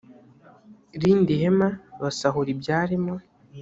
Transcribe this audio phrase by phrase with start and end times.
[1.01, 1.67] rindi hema
[2.01, 3.13] basahura ibyarimo